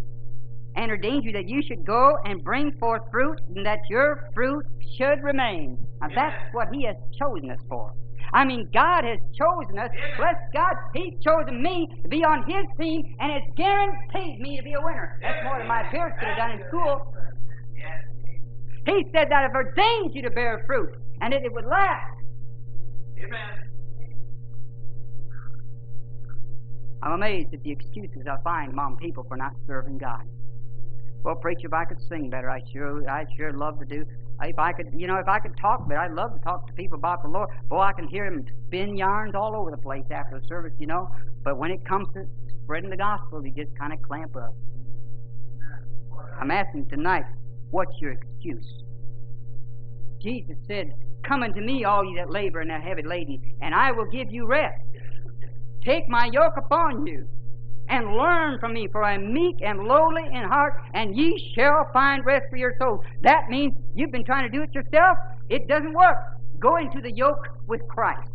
and 0.78 0.92
ordained 0.92 1.26
you 1.26 1.32
that 1.34 1.50
you 1.50 1.62
should 1.68 1.84
go 1.86 2.18
and 2.24 2.44
bring 2.44 2.72
forth 2.80 3.02
fruit, 3.12 3.42
and 3.56 3.66
that 3.66 3.80
your 3.90 4.30
fruit 4.34 4.66
should 4.96 5.22
remain. 5.24 5.78
Now 6.00 6.08
that's 6.16 6.54
what 6.54 6.70
He 6.72 6.86
has 6.86 6.96
chosen 7.20 7.52
us 7.52 7.60
for. 7.68 7.94
I 8.34 8.46
mean, 8.46 8.70
God 8.74 9.04
has 9.04 9.20
chosen 9.38 9.80
us. 9.80 9.90
Bless 10.18 10.36
God, 10.54 10.76
He's 10.94 11.14
chosen 11.24 11.62
me 11.64 11.88
to 12.04 12.08
be 12.08 12.24
on 12.24 12.44
His 12.48 12.66
team, 12.80 13.16
and 13.20 13.32
it's 13.32 13.48
guaranteed 13.58 14.40
me 14.40 14.58
to 14.58 14.64
be 14.64 14.74
a 14.74 14.82
winner. 14.82 15.18
That's 15.22 15.44
more 15.44 15.58
than 15.58 15.68
my 15.68 15.84
peers 15.92 16.14
could 16.20 16.28
have 16.28 16.38
done 16.38 16.52
in 16.52 16.68
school. 16.68 17.14
He 18.86 19.06
said 19.14 19.30
that 19.30 19.44
I've 19.50 19.56
ordained 19.56 20.14
you 20.14 20.22
to 20.22 20.30
bear 20.30 20.64
fruit, 20.68 20.96
and 21.22 21.34
that 21.34 21.44
it 21.44 21.52
would 21.52 21.66
last. 21.66 22.14
Amen. 23.18 23.68
I'm 27.02 27.14
amazed 27.14 27.54
at 27.54 27.64
the 27.64 27.72
excuses 27.72 28.24
I 28.30 28.42
find 28.44 28.72
among 28.72 28.98
people 28.98 29.24
for 29.28 29.38
not 29.38 29.54
serving 29.68 29.98
God. 29.98 30.22
Well, 31.28 31.36
preacher, 31.36 31.68
if 31.68 31.74
I 31.74 31.84
could 31.84 32.00
sing 32.08 32.30
better, 32.30 32.50
I 32.50 32.62
sure, 32.72 33.06
I 33.10 33.26
sure 33.36 33.52
love 33.52 33.82
to 33.82 33.86
do. 33.86 34.06
If 34.44 34.58
I 34.58 34.72
could, 34.72 34.88
you 34.96 35.08
know, 35.08 35.18
if 35.18 35.28
I 35.28 35.40
could 35.40 35.58
talk 35.58 35.86
better, 35.86 36.00
I'd 36.00 36.14
love 36.14 36.34
to 36.34 36.40
talk 36.40 36.66
to 36.68 36.74
people 36.74 36.98
about 36.98 37.22
the 37.22 37.28
Lord. 37.28 37.50
Boy, 37.68 37.80
I 37.80 37.92
can 37.92 38.08
hear 38.08 38.26
him 38.28 38.46
spin 38.68 38.96
yarns 38.96 39.36
all 39.36 39.54
over 39.54 39.70
the 39.70 39.78
place 39.78 40.06
after 40.10 40.40
the 40.40 40.48
service, 40.48 40.72
you 40.80 40.88
know. 40.88 41.10
But 41.44 41.58
when 41.58 41.70
it 41.70 41.84
comes 41.84 42.08
to 42.14 42.24
spreading 42.64 42.90
the 42.90 42.96
gospel, 42.96 43.42
he 43.42 43.52
just 43.52 43.78
kind 43.78 43.92
of 43.92 44.02
clamp 44.04 44.38
up. 44.38 44.56
I'm 46.40 46.50
asking 46.50 46.88
tonight, 46.88 47.26
what's 47.72 47.92
your 48.00 48.14
excuse? 48.14 48.66
Jesus 50.22 50.56
said, 50.66 50.94
Come 51.28 51.44
unto 51.44 51.60
me, 51.60 51.84
all 51.84 52.06
ye 52.06 52.16
that 52.16 52.30
labor 52.30 52.62
and 52.62 52.72
are 52.72 52.80
heavy 52.80 53.04
laden, 53.04 53.42
and 53.62 53.76
I 53.76 53.92
will 53.92 54.08
give 54.10 54.32
you 54.32 54.48
rest. 54.48 54.82
Take 55.84 56.08
my 56.08 56.30
yoke 56.32 56.56
upon 56.56 57.06
you. 57.06 57.28
And 57.90 58.16
learn 58.16 58.60
from 58.60 58.74
me, 58.74 58.88
for 58.92 59.04
I 59.04 59.16
am 59.16 59.34
meek 59.34 59.58
and 59.62 59.84
lowly 59.84 60.26
in 60.26 60.44
heart, 60.44 60.82
and 60.94 61.16
ye 61.16 61.54
shall 61.56 61.90
find 61.94 62.26
rest 62.26 62.46
for 62.50 62.58
your 62.58 62.76
souls. 62.80 63.02
That 63.22 63.50
means 63.50 63.74
you've 63.96 64.12
been 64.12 64.26
trying 64.26 64.50
to 64.50 64.58
do 64.58 64.64
it 64.64 64.74
yourself. 64.74 65.18
It 65.50 65.68
doesn't 65.68 65.94
work. 65.94 66.18
Go 66.60 66.78
into 66.78 67.02
the 67.02 67.12
yoke 67.12 67.48
with 67.68 67.82
Christ, 67.88 68.30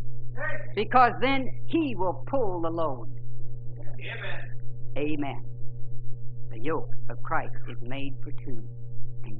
because 0.74 1.12
then 1.20 1.50
He 1.66 1.94
will 1.94 2.24
pull 2.26 2.60
the 2.60 2.70
load. 2.70 3.08
Amen. 3.78 4.50
Amen. 4.96 5.44
The 6.50 6.60
yoke 6.60 6.92
of 7.08 7.22
Christ 7.22 7.54
is 7.68 7.76
made 7.82 8.14
for 8.22 8.30
two. 8.44 8.62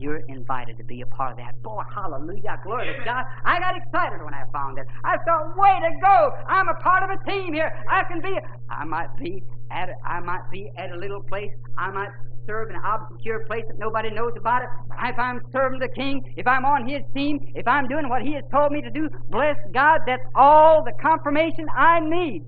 You're 0.03 0.27
invited 0.27 0.79
to 0.79 0.85
be 0.85 1.01
a 1.03 1.07
part 1.07 1.31
of 1.31 1.37
that. 1.39 1.63
Boy, 1.63 1.81
hallelujah, 1.95 2.59
glory 2.65 2.93
to 2.93 3.05
God. 3.05 3.25
I 3.45 3.61
got 3.61 3.77
excited 3.77 4.21
when 4.25 4.35
I 4.35 4.43
found 4.53 4.77
it. 4.79 4.87
I 5.05 5.17
thought, 5.19 5.57
way 5.57 5.79
to 5.79 5.91
go. 6.01 6.35
I'm 6.49 6.69
a 6.69 6.75
part 6.75 7.05
of 7.05 7.11
a 7.11 7.31
team 7.31 7.53
here. 7.55 7.71
I 7.89 8.03
can 8.11 8.21
be, 8.21 8.37
I 8.69 8.85
might 8.85 9.17
be 9.17 9.45
at, 9.71 9.91
a, 9.91 9.95
I 10.05 10.19
might 10.19 10.51
be 10.51 10.73
at 10.77 10.91
a 10.91 10.97
little 10.97 11.23
place. 11.23 11.53
I 11.79 11.91
might 11.93 12.11
serve 12.49 12.71
in 12.71 12.75
an 12.75 12.83
obscure 12.85 13.47
place 13.47 13.63
that 13.69 13.79
nobody 13.79 14.11
knows 14.11 14.33
about 14.37 14.63
it. 14.63 14.69
If 15.05 15.17
I'm 15.21 15.41
serving 15.53 15.79
the 15.79 15.89
King, 15.95 16.35
if 16.37 16.49
I'm 16.49 16.65
on 16.65 16.89
His 16.89 17.03
team, 17.15 17.39
if 17.55 17.69
I'm 17.69 17.87
doing 17.87 18.09
what 18.09 18.23
He 18.23 18.33
has 18.33 18.43
told 18.51 18.73
me 18.73 18.83
to 18.83 18.91
do, 18.91 19.09
bless 19.31 19.57
God, 19.73 20.01
that's 20.05 20.27
all 20.35 20.83
the 20.83 20.93
confirmation 21.01 21.67
I 21.77 22.01
need. 22.01 22.43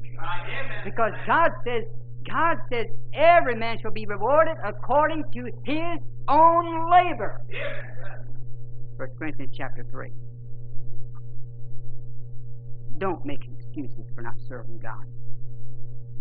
Because 0.84 1.12
God 1.24 1.50
says, 1.64 1.84
God 2.28 2.56
says, 2.70 2.86
every 3.12 3.54
man 3.54 3.78
shall 3.80 3.90
be 3.90 4.06
rewarded 4.06 4.56
according 4.64 5.24
to 5.32 5.44
his 5.64 5.98
own 6.28 6.90
labor. 6.90 7.40
1 8.96 9.08
Corinthians 9.18 9.54
chapter 9.56 9.84
3. 9.90 10.10
Don't 12.98 13.24
make 13.24 13.40
excuses 13.44 14.06
for 14.14 14.22
not 14.22 14.34
serving 14.48 14.78
God. 14.78 15.04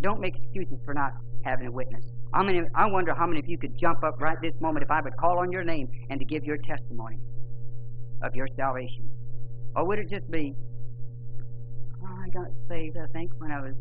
Don't 0.02 0.20
make 0.20 0.36
excuses 0.36 0.80
for 0.84 0.94
not 0.94 1.12
having 1.46 1.68
a 1.68 1.72
witness. 1.72 2.04
I 2.34 2.44
mean, 2.44 2.68
I 2.74 2.88
wonder 2.88 3.14
how 3.14 3.28
many 3.28 3.40
of 3.40 3.48
you 3.48 3.58
could 3.58 3.78
jump 3.80 4.04
up 4.04 4.20
right 4.20 4.38
this 4.42 4.54
moment 4.60 4.84
if 4.84 4.90
I 4.90 5.02
would 5.02 5.16
call 5.18 5.40
on 5.40 5.52
your 5.52 5.64
name 5.64 5.88
and 6.10 6.20
to 6.20 6.26
give 6.26 6.44
your 6.44 6.58
testimony 6.58 7.20
of 8.24 8.36
your 8.36 8.48
salvation. 8.58 9.10
Or 9.76 9.86
would 9.86 10.00
it 10.00 10.10
just 10.10 10.30
be, 10.32 10.56
oh, 12.04 12.20
I 12.26 12.30
got 12.30 12.48
saved, 12.68 12.98
I 12.98 13.06
think, 13.14 13.32
when 13.38 13.52
I 13.52 13.62
was, 13.62 13.76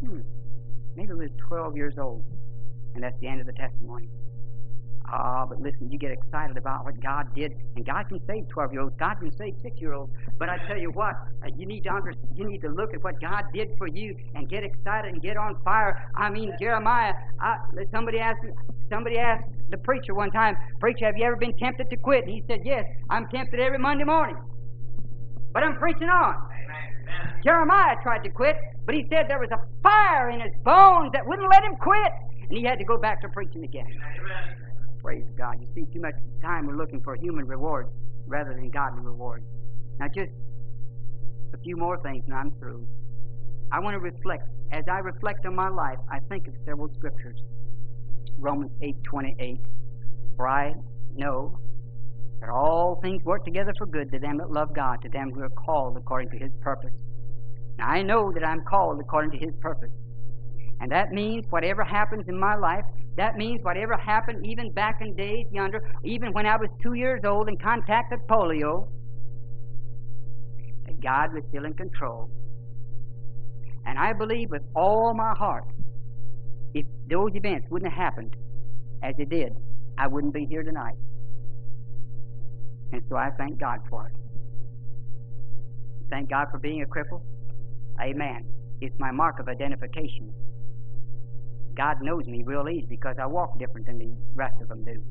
hmm, 0.00 0.20
maybe 0.98 1.12
I 1.12 1.14
was 1.14 1.30
12 1.46 1.76
years 1.76 1.94
old, 1.96 2.24
and 2.94 3.04
that's 3.04 3.18
the 3.20 3.28
end 3.28 3.40
of 3.40 3.46
the 3.46 3.52
testimony. 3.52 4.08
Ah, 5.06 5.46
but 5.46 5.60
listen, 5.60 5.90
you 5.90 5.98
get 5.98 6.10
excited 6.10 6.56
about 6.58 6.84
what 6.84 7.00
God 7.00 7.32
did, 7.34 7.52
and 7.76 7.86
God 7.86 8.08
can 8.08 8.20
save 8.26 8.48
12 8.48 8.72
year 8.72 8.82
olds, 8.82 8.96
God 8.98 9.14
can 9.14 9.30
save 9.38 9.54
6 9.62 9.80
year 9.80 9.94
olds. 9.94 10.12
But 10.38 10.48
I 10.48 10.58
tell 10.66 10.76
you 10.76 10.90
what, 10.90 11.14
uh, 11.14 11.50
you 11.56 11.66
need 11.66 11.84
to 11.84 11.90
under, 11.94 12.12
you 12.34 12.46
need 12.46 12.60
to 12.62 12.68
look 12.68 12.92
at 12.92 13.02
what 13.04 13.20
God 13.20 13.44
did 13.54 13.68
for 13.78 13.86
you 13.86 14.16
and 14.34 14.50
get 14.50 14.64
excited 14.64 15.12
and 15.12 15.22
get 15.22 15.36
on 15.36 15.62
fire. 15.62 16.10
I 16.16 16.30
mean, 16.30 16.52
Jeremiah, 16.60 17.14
I, 17.40 17.58
somebody 17.92 18.18
asked 18.18 18.44
somebody 18.90 19.18
asked 19.18 19.48
the 19.70 19.78
preacher 19.78 20.14
one 20.14 20.30
time, 20.32 20.56
Preacher, 20.80 21.06
have 21.06 21.16
you 21.16 21.24
ever 21.24 21.36
been 21.36 21.56
tempted 21.58 21.88
to 21.90 21.96
quit? 21.96 22.24
And 22.24 22.32
he 22.32 22.42
said, 22.48 22.60
Yes, 22.64 22.84
I'm 23.08 23.28
tempted 23.28 23.60
every 23.60 23.78
Monday 23.78 24.04
morning. 24.04 24.36
But 25.52 25.62
I'm 25.62 25.76
preaching 25.78 26.08
on. 26.08 26.34
Amen. 26.34 26.87
Jeremiah 27.44 27.96
tried 28.02 28.24
to 28.24 28.30
quit, 28.30 28.56
but 28.84 28.94
he 28.94 29.06
said 29.10 29.26
there 29.28 29.38
was 29.38 29.50
a 29.52 29.60
fire 29.82 30.30
in 30.30 30.40
his 30.40 30.52
bones 30.64 31.12
that 31.12 31.26
wouldn't 31.26 31.48
let 31.50 31.62
him 31.62 31.76
quit. 31.76 32.12
And 32.48 32.56
he 32.56 32.64
had 32.64 32.78
to 32.78 32.84
go 32.84 32.96
back 32.96 33.20
to 33.22 33.28
preaching 33.28 33.64
again. 33.64 33.86
Amen. 33.86 34.56
Praise 35.02 35.26
God. 35.36 35.60
You 35.60 35.68
see, 35.74 35.92
too 35.92 36.00
much 36.00 36.14
time 36.42 36.66
we're 36.66 36.76
looking 36.76 37.00
for 37.02 37.14
human 37.14 37.46
rewards 37.46 37.90
rather 38.26 38.54
than 38.54 38.70
godly 38.70 39.02
rewards. 39.02 39.44
Now, 39.98 40.06
just 40.08 40.32
a 41.54 41.58
few 41.58 41.76
more 41.76 42.00
things 42.02 42.24
and 42.26 42.34
I'm 42.34 42.50
through. 42.58 42.86
I 43.72 43.80
want 43.80 43.94
to 43.94 44.00
reflect. 44.00 44.48
As 44.72 44.84
I 44.90 44.98
reflect 44.98 45.46
on 45.46 45.54
my 45.54 45.68
life, 45.68 45.98
I 46.10 46.20
think 46.28 46.48
of 46.48 46.54
several 46.64 46.88
scriptures. 46.94 47.40
Romans 48.38 48.70
8:28. 48.82 49.60
For 50.36 50.48
I 50.48 50.74
know 51.14 51.58
that 52.40 52.50
all 52.50 53.00
things 53.02 53.22
work 53.24 53.44
together 53.44 53.72
for 53.76 53.86
good 53.86 54.10
to 54.12 54.18
them 54.18 54.38
that 54.38 54.50
love 54.50 54.74
God, 54.74 55.02
to 55.02 55.08
them 55.08 55.30
who 55.32 55.42
are 55.42 55.50
called 55.50 55.96
according 55.96 56.30
to 56.30 56.38
His 56.38 56.52
purpose. 56.60 56.92
Now 57.78 57.88
I 57.88 58.02
know 58.02 58.32
that 58.32 58.46
I'm 58.46 58.62
called 58.64 59.00
according 59.00 59.32
to 59.32 59.38
His 59.38 59.54
purpose, 59.60 59.90
and 60.80 60.90
that 60.92 61.12
means 61.12 61.44
whatever 61.50 61.84
happens 61.84 62.24
in 62.28 62.38
my 62.38 62.54
life, 62.56 62.84
that 63.16 63.36
means 63.36 63.60
whatever 63.64 63.96
happened 63.96 64.46
even 64.46 64.72
back 64.72 65.00
in 65.00 65.14
days 65.16 65.46
yonder, 65.50 65.80
even 66.04 66.32
when 66.32 66.46
I 66.46 66.56
was 66.56 66.68
two 66.82 66.94
years 66.94 67.20
old 67.24 67.48
and 67.48 67.60
contacted 67.60 68.20
polio, 68.28 68.88
that 70.86 71.00
God 71.00 71.34
was 71.34 71.42
still 71.48 71.64
in 71.64 71.74
control. 71.74 72.30
And 73.86 73.98
I 73.98 74.12
believe 74.12 74.50
with 74.50 74.62
all 74.76 75.14
my 75.14 75.34
heart, 75.36 75.64
if 76.74 76.86
those 77.10 77.30
events 77.34 77.66
wouldn't 77.70 77.92
have 77.92 78.00
happened 78.00 78.36
as 79.02 79.14
they 79.16 79.24
did, 79.24 79.52
I 79.96 80.06
wouldn't 80.06 80.34
be 80.34 80.46
here 80.46 80.62
tonight. 80.62 80.94
And 82.92 83.02
so 83.08 83.16
I 83.16 83.30
thank 83.36 83.58
God 83.58 83.80
for 83.90 84.06
it. 84.06 84.12
Thank 86.10 86.30
God 86.30 86.48
for 86.50 86.58
being 86.58 86.82
a 86.82 86.86
cripple. 86.86 87.22
Amen. 88.00 88.46
It's 88.80 88.98
my 88.98 89.10
mark 89.10 89.40
of 89.40 89.48
identification. 89.48 90.32
God 91.76 92.00
knows 92.02 92.26
me 92.26 92.42
real 92.44 92.68
easy 92.68 92.86
because 92.86 93.16
I 93.20 93.26
walk 93.26 93.58
different 93.58 93.86
than 93.86 93.98
the 93.98 94.12
rest 94.34 94.60
of 94.60 94.68
them 94.68 94.84
do. 94.84 95.02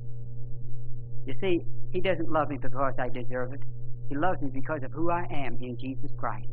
You 1.25 1.35
see, 1.39 1.61
He 1.91 2.01
doesn't 2.01 2.31
love 2.31 2.49
me 2.49 2.57
because 2.57 2.93
I 2.97 3.09
deserve 3.09 3.53
it. 3.53 3.61
He 4.09 4.15
loves 4.15 4.41
me 4.41 4.49
because 4.49 4.83
of 4.83 4.91
who 4.91 5.11
I 5.11 5.25
am 5.29 5.57
in 5.61 5.77
Jesus 5.77 6.11
Christ. 6.17 6.47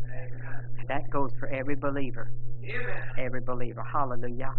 And 0.78 0.88
that 0.88 1.08
goes 1.10 1.30
for 1.38 1.48
every 1.48 1.76
believer. 1.76 2.30
Amen. 2.64 3.02
Every 3.18 3.40
believer. 3.40 3.82
Hallelujah. 3.82 4.54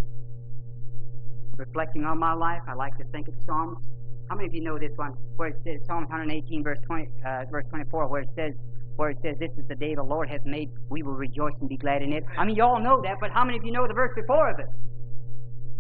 Reflecting 1.57 2.05
on 2.05 2.17
my 2.19 2.33
life, 2.33 2.61
I 2.67 2.73
like 2.73 2.97
to 2.97 3.03
think 3.05 3.27
of 3.27 3.33
Psalms. 3.45 3.85
How 4.29 4.35
many 4.35 4.47
of 4.47 4.53
you 4.53 4.61
know 4.61 4.77
this 4.77 4.91
one 4.95 5.13
where 5.35 5.49
it 5.49 5.57
says 5.63 5.81
Psalms 5.85 6.09
118 6.09 6.63
verse 6.63 6.79
20, 6.85 7.07
uh, 7.25 7.45
verse 7.51 7.65
24, 7.69 8.07
where 8.07 8.21
it 8.21 8.29
says, 8.35 8.53
where 8.95 9.09
it 9.09 9.17
says, 9.21 9.37
"This 9.39 9.51
is 9.57 9.67
the 9.67 9.75
day 9.75 9.93
the 9.93 10.03
Lord 10.03 10.29
hath 10.29 10.45
made; 10.45 10.69
we 10.89 11.03
will 11.03 11.13
rejoice 11.13 11.53
and 11.59 11.69
be 11.69 11.77
glad 11.77 12.01
in 12.01 12.13
it." 12.13 12.23
I 12.37 12.45
mean, 12.45 12.55
you 12.55 12.63
all 12.63 12.79
know 12.79 13.01
that, 13.01 13.17
but 13.19 13.31
how 13.31 13.43
many 13.43 13.57
of 13.57 13.65
you 13.65 13.71
know 13.71 13.87
the 13.87 13.93
verse 13.93 14.13
before 14.15 14.49
of 14.49 14.59
it? 14.59 14.67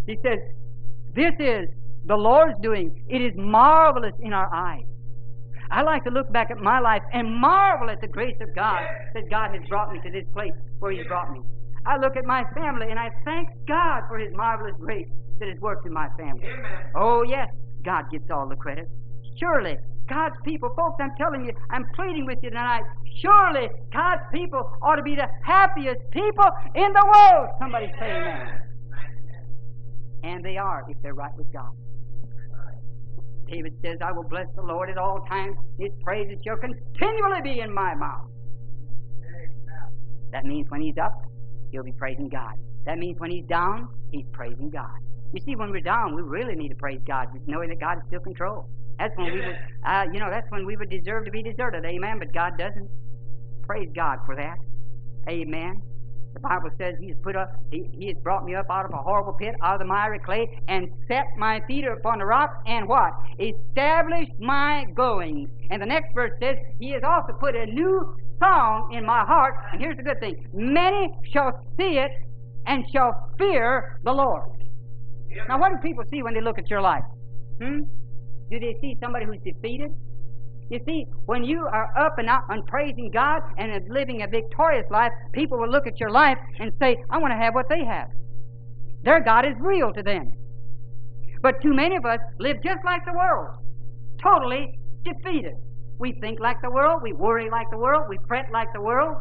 He 0.05 0.17
says, 0.21 0.39
"This 1.13 1.33
is 1.39 1.69
the 2.05 2.17
Lord's 2.17 2.59
doing; 2.61 3.03
it 3.09 3.21
is 3.21 3.33
marvelous 3.35 4.13
in 4.19 4.33
our 4.33 4.53
eyes." 4.53 4.83
I 5.71 5.81
like 5.81 6.03
to 6.03 6.11
look 6.11 6.31
back 6.31 6.51
at 6.51 6.57
my 6.57 6.79
life 6.79 7.01
and 7.11 7.33
marvel 7.33 7.89
at 7.89 7.99
the 8.01 8.07
grace 8.07 8.37
of 8.41 8.53
God 8.53 8.83
that 9.13 9.29
God 9.29 9.55
has 9.55 9.67
brought 9.67 9.91
me 9.91 9.99
to 10.01 10.11
this 10.11 10.25
place 10.33 10.53
where 10.79 10.91
He's 10.91 11.07
brought 11.07 11.31
me. 11.31 11.41
I 11.85 11.97
look 11.97 12.15
at 12.17 12.25
my 12.25 12.43
family 12.53 12.87
and 12.89 12.99
I 12.99 13.09
thank 13.23 13.49
God 13.67 14.03
for 14.07 14.19
His 14.19 14.33
marvelous 14.33 14.75
grace 14.79 15.07
that 15.39 15.47
has 15.47 15.59
worked 15.59 15.85
in 15.85 15.93
my 15.93 16.09
family. 16.17 16.47
Oh, 16.95 17.23
yes, 17.23 17.49
God 17.85 18.09
gets 18.11 18.29
all 18.31 18.47
the 18.47 18.55
credit. 18.55 18.89
Surely, 19.37 19.77
God's 20.07 20.35
people, 20.43 20.69
folks, 20.75 20.97
I'm 20.99 21.11
telling 21.17 21.45
you, 21.45 21.51
I'm 21.69 21.85
pleading 21.95 22.25
with 22.25 22.39
you 22.41 22.49
tonight. 22.49 22.83
Surely, 23.21 23.69
God's 23.93 24.21
people 24.33 24.69
ought 24.81 24.95
to 24.95 25.03
be 25.03 25.15
the 25.15 25.27
happiest 25.43 25.99
people 26.11 26.45
in 26.75 26.91
the 26.91 27.05
world. 27.05 27.49
Somebody 27.59 27.87
say 27.99 28.11
amen. 28.11 28.61
And 30.23 30.43
they 30.43 30.57
are 30.57 30.83
if 30.89 30.97
they're 31.01 31.13
right 31.13 31.35
with 31.37 31.51
God. 31.53 31.71
David 33.47 33.73
says, 33.83 33.97
I 34.03 34.11
will 34.11 34.27
bless 34.27 34.47
the 34.55 34.63
Lord 34.63 34.89
at 34.89 34.97
all 34.97 35.23
times. 35.29 35.55
His 35.79 35.91
praises 36.03 36.37
shall 36.43 36.57
continually 36.57 37.41
be 37.43 37.59
in 37.59 37.73
my 37.73 37.93
mouth. 37.93 38.29
That 40.31 40.45
means 40.45 40.69
when 40.69 40.81
he's 40.81 40.97
up, 40.97 41.13
he'll 41.71 41.83
be 41.83 41.93
praising 41.93 42.27
God. 42.27 42.55
That 42.85 42.97
means 42.97 43.19
when 43.19 43.31
he's 43.31 43.45
down, 43.45 43.87
he's 44.11 44.25
praising 44.33 44.71
God. 44.71 45.04
You 45.33 45.41
see, 45.45 45.55
when 45.55 45.71
we're 45.71 45.81
down, 45.81 46.15
we 46.15 46.21
really 46.21 46.55
need 46.55 46.69
to 46.69 46.75
praise 46.75 47.01
God, 47.05 47.27
just 47.33 47.47
knowing 47.47 47.69
that 47.69 47.79
God 47.79 47.97
is 47.97 48.03
still 48.07 48.21
control. 48.21 48.69
That's 48.97 49.15
when 49.17 49.33
we 49.33 49.41
would, 49.41 49.57
uh, 49.85 50.05
you 50.13 50.19
know, 50.19 50.29
that's 50.29 50.49
when 50.49 50.65
we 50.65 50.77
would 50.77 50.89
deserve 50.89 51.25
to 51.25 51.31
be 51.31 51.43
deserted. 51.43 51.83
Amen. 51.85 52.19
But 52.19 52.33
God 52.33 52.57
doesn't. 52.57 52.89
Praise 53.63 53.89
God 53.95 54.19
for 54.25 54.35
that. 54.35 54.57
Amen. 55.27 55.81
The 56.33 56.39
Bible 56.39 56.69
says 56.77 56.95
He's 56.99 57.15
put 57.23 57.35
up, 57.35 57.49
He, 57.71 57.89
he 57.97 58.07
has 58.07 58.17
brought 58.21 58.45
me 58.45 58.55
up 58.55 58.67
out 58.69 58.85
of 58.85 58.91
a 58.91 58.97
horrible 58.97 59.33
pit, 59.33 59.55
out 59.63 59.75
of 59.75 59.79
the 59.79 59.85
miry 59.85 60.19
clay, 60.19 60.47
and 60.67 60.87
set 61.07 61.25
my 61.37 61.61
feet 61.67 61.85
upon 61.85 62.19
the 62.19 62.25
rock, 62.25 62.61
and 62.67 62.87
what? 62.87 63.11
Established 63.39 64.33
my 64.39 64.85
goings. 64.95 65.49
And 65.71 65.81
the 65.81 65.85
next 65.85 66.13
verse 66.13 66.31
says, 66.41 66.57
He 66.79 66.91
has 66.91 67.03
also 67.03 67.33
put 67.39 67.55
a 67.55 67.65
new 67.65 68.15
song 68.39 68.93
in 68.93 69.05
my 69.05 69.25
heart. 69.25 69.55
And 69.71 69.81
here's 69.81 69.97
the 69.97 70.03
good 70.03 70.19
thing 70.19 70.47
many 70.53 71.09
shall 71.31 71.51
see 71.77 71.97
it 71.97 72.11
and 72.67 72.83
shall 72.91 73.29
fear 73.37 73.99
the 74.03 74.11
Lord. 74.11 74.49
Now, 75.47 75.59
what 75.59 75.71
do 75.71 75.77
people 75.77 76.03
see 76.09 76.23
when 76.23 76.33
they 76.33 76.41
look 76.41 76.57
at 76.57 76.69
your 76.69 76.81
life? 76.81 77.03
Hmm? 77.61 77.81
Do 78.49 78.59
they 78.59 78.75
see 78.81 78.95
somebody 79.01 79.25
who's 79.25 79.41
defeated? 79.43 79.91
You 80.69 80.79
see, 80.85 81.05
when 81.25 81.43
you 81.43 81.59
are 81.59 81.91
up 81.97 82.17
and 82.17 82.27
out 82.27 82.43
and 82.49 82.65
praising 82.65 83.11
God 83.13 83.41
and 83.57 83.71
living 83.89 84.23
a 84.23 84.27
victorious 84.27 84.85
life, 84.89 85.11
people 85.33 85.59
will 85.59 85.69
look 85.69 85.85
at 85.85 85.99
your 85.99 86.09
life 86.09 86.37
and 86.59 86.71
say, 86.79 86.95
I 87.09 87.19
want 87.19 87.31
to 87.31 87.37
have 87.37 87.53
what 87.53 87.67
they 87.69 87.83
have. 87.85 88.07
Their 89.03 89.21
God 89.21 89.45
is 89.45 89.53
real 89.59 89.93
to 89.93 90.01
them. 90.01 90.31
But 91.41 91.61
too 91.61 91.73
many 91.73 91.95
of 91.95 92.05
us 92.05 92.19
live 92.39 92.57
just 92.63 92.79
like 92.83 93.05
the 93.05 93.13
world, 93.13 93.57
totally 94.23 94.67
defeated. 95.03 95.53
We 95.99 96.13
think 96.19 96.39
like 96.39 96.57
the 96.63 96.71
world, 96.71 97.01
we 97.03 97.13
worry 97.13 97.49
like 97.49 97.69
the 97.69 97.77
world, 97.77 98.05
we 98.09 98.17
fret 98.27 98.45
like 98.51 98.67
the 98.73 98.81
world, 98.81 99.15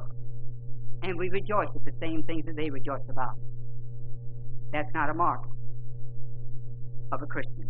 and 1.02 1.18
we 1.18 1.28
rejoice 1.28 1.68
at 1.74 1.84
the 1.84 1.92
same 2.00 2.22
things 2.22 2.46
that 2.46 2.56
they 2.56 2.70
rejoice 2.70 3.04
about. 3.10 3.34
That's 4.72 4.88
not 4.94 5.10
a 5.10 5.14
mark 5.14 5.42
of 7.12 7.22
a 7.22 7.26
Christian. 7.26 7.68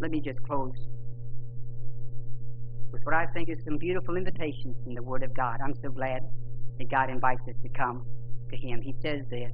Let 0.00 0.10
me 0.10 0.20
just 0.20 0.42
close 0.42 0.74
with 2.92 3.02
what 3.04 3.14
I 3.14 3.26
think 3.34 3.48
is 3.48 3.58
some 3.64 3.76
beautiful 3.78 4.16
invitations 4.16 4.76
from 4.84 4.94
the 4.94 5.02
Word 5.02 5.22
of 5.22 5.34
God. 5.34 5.58
I'm 5.64 5.74
so 5.82 5.90
glad 5.90 6.20
that 6.78 6.90
God 6.90 7.10
invites 7.10 7.42
us 7.48 7.56
to 7.62 7.68
come 7.70 8.04
to 8.50 8.56
Him. 8.56 8.80
He 8.82 8.94
says 9.02 9.20
this 9.30 9.52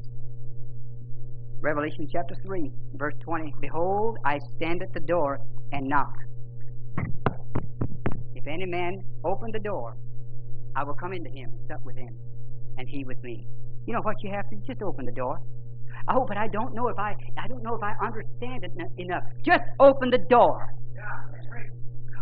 Revelation 1.62 2.08
chapter 2.10 2.34
3, 2.42 2.70
verse 2.94 3.14
20 3.20 3.54
Behold, 3.60 4.16
I 4.24 4.38
stand 4.56 4.82
at 4.82 4.92
the 4.94 5.00
door 5.00 5.40
and 5.72 5.88
knock. 5.88 6.14
If 8.34 8.46
any 8.46 8.64
man 8.64 9.02
open 9.24 9.50
the 9.52 9.58
door, 9.58 9.96
I 10.74 10.84
will 10.84 10.94
come 10.94 11.12
into 11.12 11.28
him, 11.30 11.50
sup 11.68 11.84
with 11.84 11.96
him, 11.96 12.16
and 12.78 12.88
he 12.88 13.04
with 13.04 13.22
me. 13.22 13.46
You 13.86 13.92
know 13.92 14.00
what 14.02 14.16
you 14.22 14.30
have 14.30 14.48
to? 14.50 14.56
Just 14.66 14.82
open 14.82 15.04
the 15.04 15.12
door. 15.12 15.40
Oh, 16.08 16.24
but 16.26 16.36
I 16.36 16.48
don't 16.48 16.74
know 16.74 16.88
if 16.88 16.98
I 16.98 17.14
I 17.38 17.48
don't 17.48 17.62
know 17.62 17.74
if 17.74 17.82
I 17.82 17.94
understand 18.04 18.64
it 18.64 18.72
enough. 18.98 19.22
Just 19.44 19.62
open 19.78 20.10
the 20.10 20.18
door. 20.18 20.68
Yeah. 20.94 21.02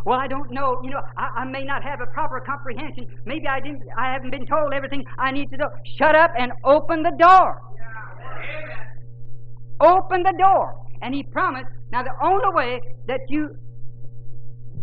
Well, 0.04 0.18
I 0.18 0.26
don't 0.26 0.50
know. 0.50 0.80
You 0.82 0.90
know, 0.90 1.02
I, 1.16 1.40
I 1.40 1.44
may 1.44 1.64
not 1.64 1.82
have 1.82 2.00
a 2.00 2.06
proper 2.06 2.40
comprehension. 2.40 3.06
Maybe 3.26 3.46
I 3.46 3.60
didn't. 3.60 3.82
I 3.98 4.12
haven't 4.12 4.30
been 4.30 4.46
told 4.46 4.72
everything 4.72 5.04
I 5.18 5.32
need 5.32 5.50
to 5.50 5.56
know. 5.56 5.68
Shut 5.98 6.14
up 6.14 6.30
and 6.38 6.52
open 6.64 7.02
the 7.02 7.12
door. 7.18 7.60
Yeah. 7.76 9.86
Open 9.86 10.22
the 10.22 10.34
door. 10.38 10.74
And 11.02 11.14
he 11.14 11.22
promised. 11.24 11.68
Now, 11.90 12.02
the 12.02 12.14
only 12.22 12.48
way 12.52 12.80
that 13.06 13.20
you 13.28 13.50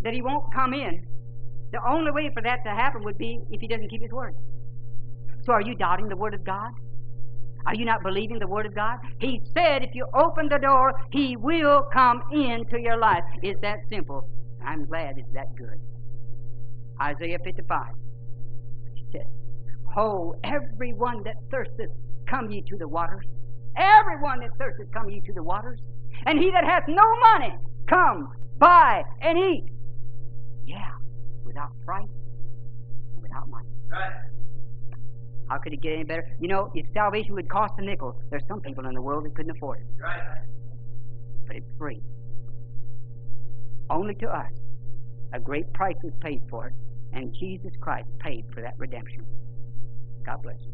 that 0.04 0.14
he 0.14 0.22
won't 0.22 0.54
come 0.54 0.74
in, 0.74 1.04
the 1.72 1.80
only 1.90 2.12
way 2.12 2.30
for 2.34 2.42
that 2.44 2.60
to 2.64 2.70
happen 2.70 3.04
would 3.04 3.18
be 3.18 3.40
if 3.50 3.62
he 3.62 3.68
doesn't 3.68 3.90
keep 3.90 4.02
his 4.02 4.12
word. 4.12 4.36
So, 5.44 5.54
are 5.54 5.62
you 5.62 5.76
doubting 5.76 6.08
the 6.08 6.18
word 6.18 6.34
of 6.34 6.44
God? 6.44 6.72
Are 7.68 7.76
you 7.76 7.86
not 7.86 8.04
believing 8.04 8.38
the 8.40 8.48
word 8.48 8.66
of 8.66 8.76
God? 8.76 8.98
He 9.20 9.42
said, 9.54 9.84
if 9.84 9.96
you 9.96 10.06
open 10.14 10.48
the 10.50 10.60
door, 10.60 10.94
he 11.12 11.36
will 11.36 11.84
come 11.92 12.22
into 12.32 12.80
your 12.80 12.98
life. 12.98 13.24
It's 13.42 13.60
that 13.62 13.80
simple. 13.90 14.28
I'm 14.66 14.86
glad 14.86 15.18
it's 15.18 15.32
that 15.34 15.56
good. 15.58 15.80
Isaiah 17.02 17.40
55. 17.44 17.86
He 18.94 19.06
said, 19.12 19.28
Ho, 19.94 20.36
everyone 20.44 21.24
that 21.24 21.36
thirsteth, 21.52 21.92
come 22.30 22.52
ye 22.52 22.62
to 22.68 22.78
the 22.78 22.88
waters. 22.88 23.26
Everyone 23.78 24.40
that 24.40 24.52
thirsteth, 24.60 24.92
come 24.94 25.10
ye 25.10 25.22
to 25.26 25.34
the 25.34 25.44
waters. 25.44 25.80
And 26.26 26.40
he 26.40 26.52
that 26.52 26.64
hath 26.64 26.84
no 26.88 27.04
money, 27.34 27.56
come, 27.90 28.30
buy, 28.58 29.04
and 29.22 29.38
eat. 29.38 29.66
Yeah, 30.66 30.92
without 31.44 31.72
price, 31.86 32.08
without 33.22 33.48
money. 33.50 33.70
Right. 33.92 34.12
How 35.50 35.58
could 35.60 35.74
it 35.74 35.82
get 35.82 35.94
any 35.94 36.04
better? 36.04 36.28
You 36.40 36.48
know, 36.48 36.72
if 36.74 36.86
salvation 36.94 37.34
would 37.36 37.50
cost 37.50 37.74
a 37.78 37.82
nickel, 37.84 38.18
there's 38.30 38.44
some 38.48 38.62
people 38.62 38.86
in 38.88 38.96
the 38.96 39.02
world 39.02 39.26
that 39.26 39.36
couldn't 39.36 39.52
afford 39.56 39.80
it, 39.82 39.88
Right. 40.02 40.40
but 41.48 41.56
it's 41.58 41.70
free. 41.78 42.02
Only 43.90 44.16
to 44.16 44.28
us. 44.30 44.52
A 45.34 45.40
great 45.40 45.72
price 45.74 45.98
was 46.04 46.14
paid 46.22 46.42
for 46.50 46.68
it, 46.68 46.74
and 47.14 47.34
Jesus 47.34 47.72
Christ 47.82 48.08
paid 48.20 48.46
for 48.54 48.62
that 48.62 48.74
redemption. 48.78 49.26
God 50.26 50.42
bless 50.42 50.58
you. 50.62 50.72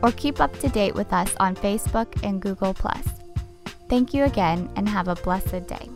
or 0.01 0.11
keep 0.11 0.39
up 0.39 0.57
to 0.59 0.69
date 0.69 0.95
with 0.95 1.11
us 1.13 1.35
on 1.39 1.55
Facebook 1.55 2.07
and 2.23 2.41
Google. 2.41 2.73
Thank 3.89 4.13
you 4.13 4.23
again 4.25 4.69
and 4.75 4.87
have 4.87 5.07
a 5.07 5.15
blessed 5.15 5.67
day. 5.67 5.89